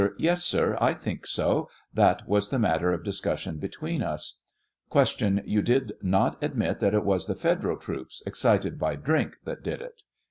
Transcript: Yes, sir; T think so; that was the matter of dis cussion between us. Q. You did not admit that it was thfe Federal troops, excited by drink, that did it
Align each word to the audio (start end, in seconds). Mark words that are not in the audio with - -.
Yes, 0.17 0.43
sir; 0.43 0.75
T 0.83 0.95
think 0.95 1.27
so; 1.27 1.69
that 1.93 2.27
was 2.27 2.49
the 2.49 2.57
matter 2.57 2.91
of 2.91 3.03
dis 3.03 3.21
cussion 3.21 3.59
between 3.59 4.01
us. 4.01 4.39
Q. 4.91 5.41
You 5.45 5.61
did 5.61 5.93
not 6.01 6.41
admit 6.43 6.79
that 6.79 6.95
it 6.95 7.03
was 7.05 7.27
thfe 7.27 7.37
Federal 7.37 7.77
troops, 7.77 8.23
excited 8.25 8.79
by 8.79 8.95
drink, 8.95 9.35
that 9.43 9.61
did 9.61 9.79
it 9.79 10.01